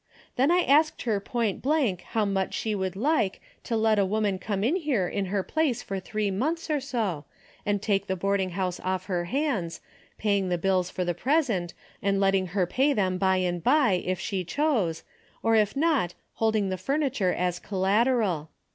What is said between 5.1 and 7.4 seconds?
her place for three months or so,